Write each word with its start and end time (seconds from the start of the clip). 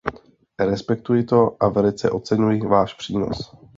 Respektuji 0.59 1.23
to 1.23 1.63
a 1.63 1.69
velice 1.69 2.09
oceňuji 2.09 2.61
váš 2.61 2.93
přínos. 2.93 3.51